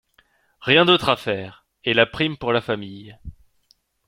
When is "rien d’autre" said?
0.61-1.09